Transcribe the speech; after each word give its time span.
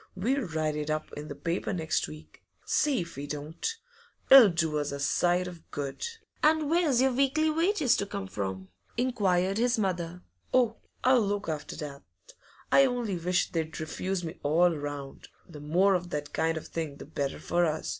We'll 0.15 0.47
write 0.47 0.75
it 0.75 0.89
up 0.89 1.13
in 1.13 1.27
the 1.27 1.35
paper 1.35 1.71
next 1.73 2.07
week, 2.07 2.41
see 2.65 3.01
if 3.01 3.15
we 3.17 3.27
don't! 3.27 3.69
It'll 4.31 4.49
do 4.49 4.79
us 4.79 4.91
a 4.91 4.99
sight 4.99 5.45
of 5.47 5.69
good.' 5.69 6.07
'And 6.41 6.71
where's 6.71 7.03
your 7.03 7.11
weekly 7.13 7.51
wages 7.51 7.95
to 7.97 8.07
come 8.07 8.25
from?' 8.25 8.69
inquired 8.97 9.59
his 9.59 9.77
mother. 9.77 10.23
'Oh, 10.55 10.77
I'll 11.03 11.21
look 11.21 11.47
after 11.47 11.75
that. 11.75 12.01
I 12.71 12.85
only 12.87 13.15
wish 13.17 13.51
they'd 13.51 13.79
refuse 13.79 14.23
me 14.23 14.39
all 14.41 14.75
round; 14.75 15.27
the 15.47 15.59
more 15.61 15.93
of 15.93 16.09
that 16.09 16.33
kind 16.33 16.57
of 16.57 16.65
thing 16.69 16.95
the 16.95 17.05
better 17.05 17.37
for 17.39 17.63
us. 17.67 17.89